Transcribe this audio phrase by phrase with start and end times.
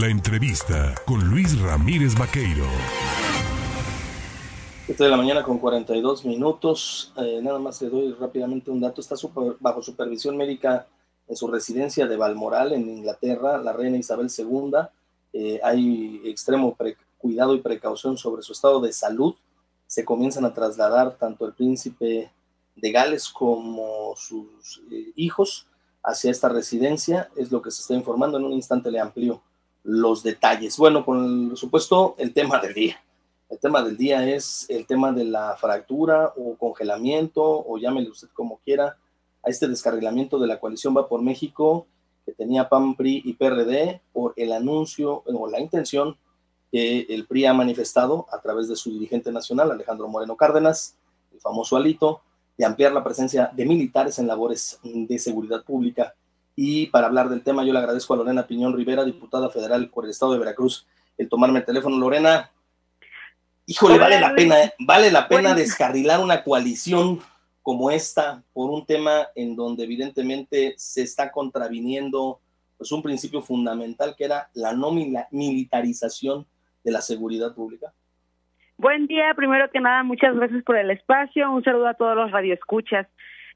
[0.00, 2.64] La entrevista con Luis Ramírez Vaqueiro.
[4.86, 7.12] 7 de la mañana con 42 minutos.
[7.16, 9.00] Eh, nada más le doy rápidamente un dato.
[9.00, 9.14] Está
[9.60, 10.88] bajo supervisión médica
[11.28, 14.72] en su residencia de Balmoral, en Inglaterra, la reina Isabel II.
[15.32, 16.76] Eh, hay extremo
[17.16, 19.36] cuidado y precaución sobre su estado de salud.
[19.86, 22.32] Se comienzan a trasladar tanto el príncipe
[22.74, 25.68] de Gales como sus eh, hijos
[26.02, 27.30] hacia esta residencia.
[27.36, 28.38] Es lo que se está informando.
[28.38, 29.40] En un instante le amplío
[29.84, 30.76] los detalles.
[30.76, 33.04] Bueno, por supuesto, el tema del día
[33.54, 38.28] el tema del día es el tema de la fractura o congelamiento, o llámele usted
[38.34, 38.96] como quiera,
[39.42, 41.86] a este descarrilamiento de la coalición Va por México
[42.24, 46.16] que tenía PAN, PRI y PRD por el anuncio o la intención
[46.72, 50.96] que el PRI ha manifestado a través de su dirigente nacional, Alejandro Moreno Cárdenas,
[51.32, 52.22] el famoso Alito,
[52.56, 56.14] de ampliar la presencia de militares en labores de seguridad pública.
[56.56, 60.04] Y para hablar del tema, yo le agradezco a Lorena Piñón Rivera, diputada federal por
[60.04, 60.86] el Estado de Veracruz,
[61.18, 61.96] el tomarme el teléfono.
[61.98, 62.50] Lorena,
[63.66, 64.74] híjole, vale la pena, ¿eh?
[64.78, 67.20] vale la pena descarrilar una coalición
[67.62, 72.40] como esta por un tema en donde evidentemente se está contraviniendo
[72.76, 76.46] pues un principio fundamental que era la no militarización
[76.84, 77.92] de la seguridad pública.
[78.76, 82.30] Buen día, primero que nada, muchas gracias por el espacio, un saludo a todos los
[82.30, 83.06] radioescuchas.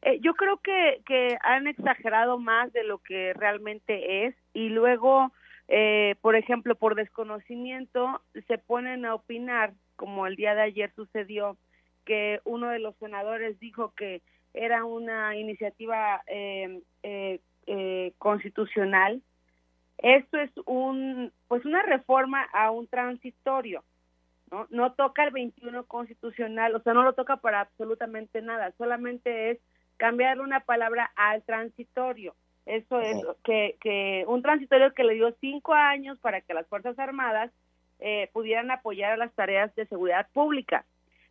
[0.02, 5.32] Eh, yo creo que, que han exagerado más de lo que realmente es y luego,
[5.66, 11.56] eh, por ejemplo, por desconocimiento, se ponen a opinar como el día de ayer sucedió,
[12.04, 14.22] que uno de los senadores dijo que
[14.54, 19.20] era una iniciativa eh, eh, eh, constitucional.
[19.98, 23.84] Esto es un, pues una reforma a un transitorio,
[24.50, 24.66] ¿no?
[24.70, 29.58] No toca el 21 constitucional, o sea, no lo toca para absolutamente nada, solamente es
[29.98, 32.34] cambiarle una palabra al transitorio.
[32.64, 36.98] Eso es que, que un transitorio que le dio cinco años para que las Fuerzas
[36.98, 37.50] Armadas
[37.98, 40.84] eh, pudieran apoyar a las tareas de seguridad pública.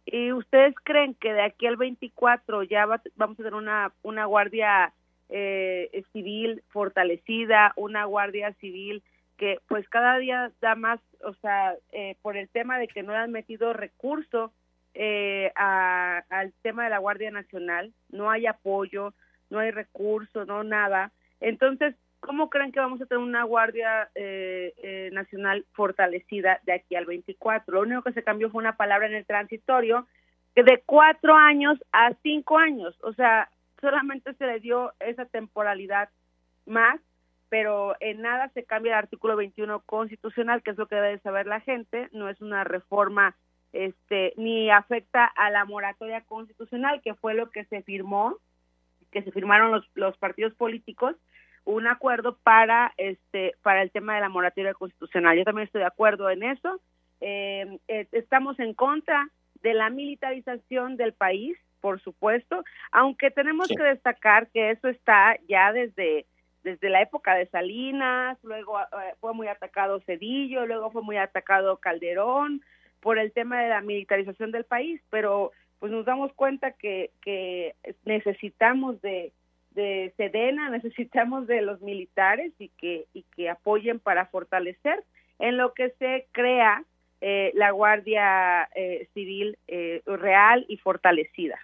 [0.05, 4.93] ¿Y ustedes creen que de aquí al 24 ya vamos a tener una, una guardia
[5.29, 9.03] eh, civil fortalecida, una guardia civil
[9.37, 13.13] que pues cada día da más, o sea, eh, por el tema de que no
[13.13, 14.51] han metido recursos
[15.55, 19.13] al tema de la Guardia Nacional, no hay apoyo,
[19.49, 21.11] no hay recursos, no nada.
[21.39, 26.95] Entonces, ¿Cómo creen que vamos a tener una Guardia eh, eh, Nacional fortalecida de aquí
[26.95, 27.73] al 24?
[27.73, 30.07] Lo único que se cambió fue una palabra en el transitorio,
[30.55, 33.49] que de cuatro años a cinco años, o sea,
[33.79, 36.09] solamente se le dio esa temporalidad
[36.65, 36.99] más,
[37.49, 41.45] pero en nada se cambia el artículo 21 constitucional, que es lo que debe saber
[41.45, 43.35] la gente, no es una reforma
[43.85, 48.37] este ni afecta a la moratoria constitucional, que fue lo que se firmó,
[49.11, 51.15] que se firmaron los, los partidos políticos
[51.67, 55.37] un acuerdo para este para el tema de la moratoria constitucional.
[55.37, 56.79] Yo también estoy de acuerdo en eso.
[57.19, 59.29] Eh, eh, estamos en contra
[59.61, 65.73] de la militarización del país, por supuesto, aunque tenemos que destacar que eso está ya
[65.73, 66.25] desde
[66.63, 71.77] desde la época de Salinas, luego eh, fue muy atacado Cedillo, luego fue muy atacado
[71.77, 72.61] Calderón
[72.99, 77.75] por el tema de la militarización del país, pero pues nos damos cuenta que, que
[78.05, 79.31] necesitamos de
[79.77, 85.05] de Sedena, necesitamos de los militares y que, y que apoyen para fortalecer
[85.39, 86.83] en lo que se crea
[87.21, 91.57] eh, la Guardia eh, Civil eh, real y fortalecida.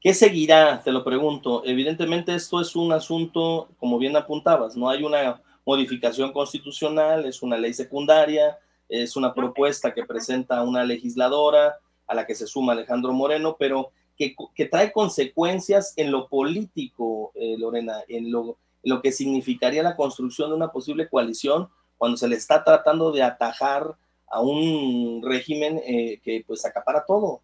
[0.00, 0.82] ¿Qué seguirá?
[0.84, 1.62] Te lo pregunto.
[1.64, 7.56] Evidentemente esto es un asunto, como bien apuntabas, no hay una modificación constitucional, es una
[7.56, 11.76] ley secundaria, es una propuesta que presenta una legisladora
[12.06, 14.34] a la que se suma Alejandro Moreno, pero que,
[14.70, 20.56] trae consecuencias en lo político, eh, Lorena, en lo, lo que significaría la construcción de
[20.56, 23.94] una posible coalición cuando se le está tratando de atajar
[24.28, 27.40] a un régimen eh, que pues acapara todo.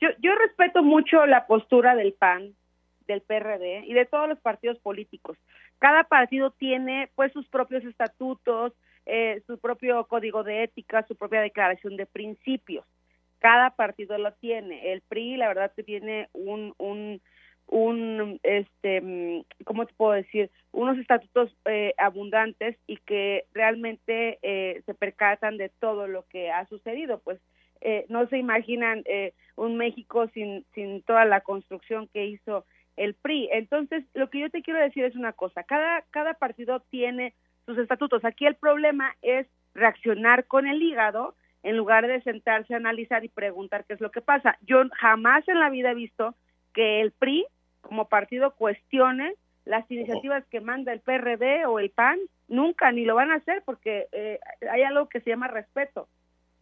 [0.00, 2.54] Yo, yo respeto mucho la postura del PAN,
[3.06, 5.38] del PRD y de todos los partidos políticos.
[5.78, 8.72] Cada partido tiene pues sus propios estatutos,
[9.06, 12.84] eh, su propio código de ética, su propia declaración de principios
[13.44, 14.90] cada partido lo tiene.
[14.90, 17.20] El PRI, la verdad, que tiene un, un,
[17.66, 20.50] un este, mm, ¿cómo te puedo decir?
[20.72, 26.64] Unos estatutos eh, abundantes y que realmente eh, se percatan de todo lo que ha
[26.68, 27.18] sucedido.
[27.18, 27.38] Pues
[27.82, 29.04] eh, no se imaginan
[29.56, 32.64] un México sin, sin toda la construcción que hizo
[32.96, 33.50] el PRI.
[33.52, 37.34] Entonces, lo que yo te quiero decir es una cosa, cada, cada partido tiene
[37.66, 38.24] sus estatutos.
[38.24, 43.28] Aquí el problema es reaccionar con el hígado en lugar de sentarse a analizar y
[43.28, 44.58] preguntar qué es lo que pasa.
[44.60, 46.34] Yo jamás en la vida he visto
[46.74, 47.46] que el PRI
[47.80, 49.34] como partido cuestione
[49.64, 52.18] las iniciativas que manda el PRD o el PAN,
[52.48, 54.38] nunca, ni lo van a hacer porque eh,
[54.70, 56.06] hay algo que se llama respeto.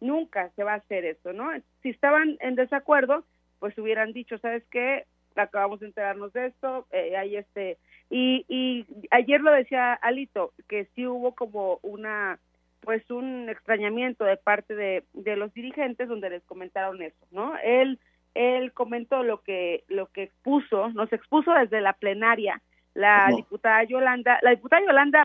[0.01, 1.51] Nunca se va a hacer eso, ¿no?
[1.83, 3.25] Si estaban en desacuerdo,
[3.59, 5.07] pues hubieran dicho, ¿sabes qué?
[5.37, 7.79] Acabamos de enterarnos de esto, eh, hay este...
[8.11, 12.39] Y, y ayer lo decía Alito, que sí hubo como una
[12.83, 17.55] pues un extrañamiento de parte de, de los dirigentes donde les comentaron eso, ¿no?
[17.63, 17.99] Él
[18.35, 22.61] él comentó lo que lo que expuso, nos expuso desde la plenaria
[22.95, 25.23] la diputada Yolanda, la diputada Yolanda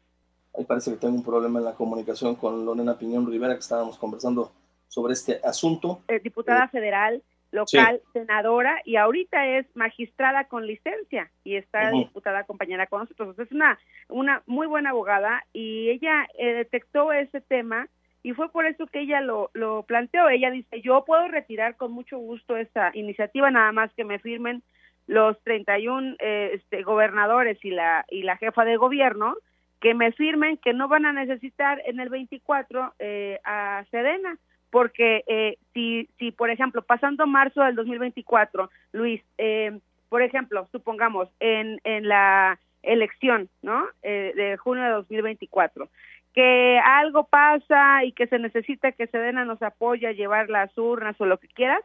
[0.57, 3.97] Ahí parece que tengo un problema en la comunicación con Lorena Piñón Rivera que estábamos
[3.99, 4.51] conversando
[4.87, 6.01] sobre este asunto.
[6.07, 7.21] Eh, diputada eh, federal,
[7.51, 13.37] local, senadora y ahorita es magistrada con licencia y está diputada compañera con nosotros.
[13.39, 13.77] Es una
[14.09, 17.87] una muy buena abogada y ella eh, detectó ese tema
[18.23, 20.29] y fue por eso que ella lo, lo planteó.
[20.29, 24.63] Ella dice, yo puedo retirar con mucho gusto esta iniciativa, nada más que me firmen
[25.07, 29.35] los 31 eh, este, gobernadores y la, y la jefa de gobierno,
[29.79, 34.37] que me firmen que no van a necesitar en el 24 eh, a Sedena,
[34.77, 41.29] porque eh, si, si, por ejemplo, pasando marzo del 2024, Luis, eh, por ejemplo, supongamos
[41.39, 43.87] en, en la elección, ¿no?
[44.03, 45.89] Eh, de junio de 2024,
[46.31, 51.19] que algo pasa y que se necesita que Sedena nos apoye a llevar las urnas
[51.19, 51.83] o lo que quieras,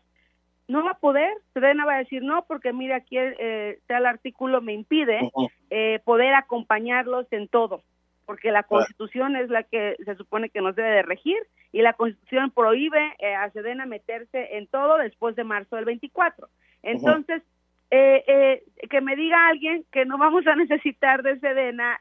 [0.68, 1.32] no va a poder.
[1.54, 5.32] Sedena va a decir no, porque mira, aquí eh, tal artículo me impide
[5.70, 7.84] eh, poder acompañarlos en todo,
[8.32, 11.36] porque la Constitución es la que se supone que nos debe de regir
[11.70, 16.48] y la Constitución prohíbe eh, a Sedena meterse en todo después de marzo del 24.
[16.82, 17.42] Entonces,
[17.90, 22.00] que me diga alguien que no vamos a necesitar de Sedena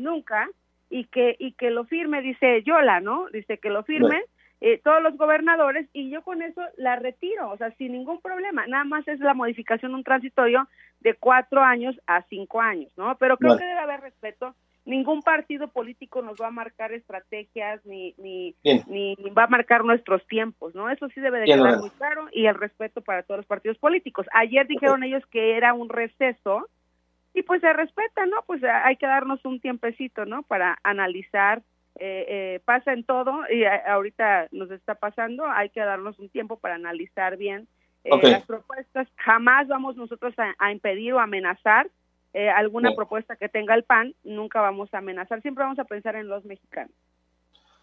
[0.00, 0.48] nunca
[0.90, 4.22] y que y que lo firme dice Yola no dice que lo firme
[4.60, 8.66] eh, todos los gobernadores y yo con eso la retiro o sea sin ningún problema.
[8.66, 10.68] Nada más es la modificación un transitorio
[11.00, 15.68] de cuatro años a cinco años no pero creo que debe haber respeto ningún partido
[15.68, 20.90] político nos va a marcar estrategias ni ni, ni, va a marcar nuestros tiempos no
[20.90, 24.26] eso sí debe de quedar muy claro y el respeto para todos los partidos políticos
[24.32, 26.68] ayer dijeron ellos que era un receso
[27.34, 28.44] y pues se respeta, ¿no?
[28.46, 30.44] Pues hay que darnos un tiempecito, ¿no?
[30.44, 31.62] Para analizar,
[31.96, 36.58] eh, eh, pasa en todo y ahorita nos está pasando, hay que darnos un tiempo
[36.58, 37.66] para analizar bien
[38.04, 39.08] eh, las propuestas.
[39.16, 41.88] Jamás vamos nosotros a, impedir o amenazar
[42.34, 46.28] alguna propuesta que tenga el PAN, nunca vamos a amenazar, siempre vamos a pensar en
[46.28, 46.92] los mexicanos.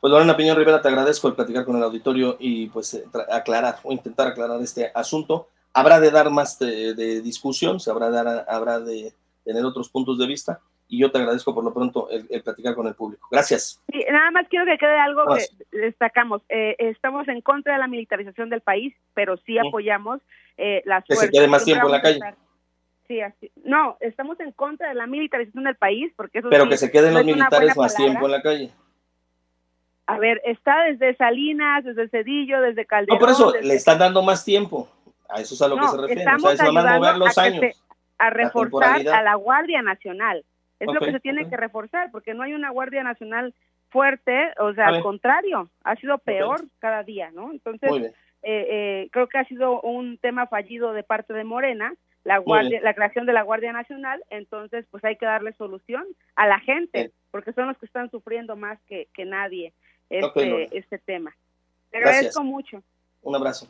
[0.02, 3.92] Pues Lorena Piñón Rivera, te agradezco el platicar con el auditorio y pues aclarar o
[3.92, 5.48] intentar aclarar este asunto.
[5.74, 9.14] Habrá de dar más de, discusión, se habrá de, habrá de
[9.46, 12.88] tener otros puntos de vista y yo te agradezco por lo pronto el, platicar con
[12.88, 13.28] el público.
[13.30, 13.80] Gracias.
[13.92, 16.42] Sí, nada más quiero que quede algo que destacamos.
[16.50, 20.20] Eh, estamos en contra de la militarización del país, pero sí apoyamos
[20.58, 22.20] eh, las Que se quede más tiempo en la calle.
[23.12, 23.52] Sí, así.
[23.66, 27.14] No, estamos en contra de la militarización del país, porque eso Pero que se queden
[27.14, 28.72] los militares más tiempo en la calle.
[30.06, 33.18] A ver, está desde Salinas, desde Cedillo, desde Calderón.
[33.18, 34.88] No, por eso, le están dando más tiempo.
[35.28, 36.22] A eso es a lo que se refiere.
[36.22, 37.84] O sea, a mover los años
[38.18, 40.46] a reforzar a la Guardia Nacional.
[40.80, 43.54] Es lo que se tiene que reforzar, porque no hay una Guardia Nacional
[43.90, 47.52] fuerte, o sea, al contrario, ha sido peor cada día, ¿no?
[47.52, 51.94] Entonces, eh, eh, creo que ha sido un tema fallido de parte de Morena,
[52.24, 56.06] la guardia, la creación de la Guardia Nacional, entonces, pues hay que darle solución
[56.36, 59.74] a la gente, porque son los que están sufriendo más que, que nadie
[60.10, 61.36] este, este tema.
[61.90, 62.84] Te agradezco mucho.
[63.24, 63.68] Un abrazo.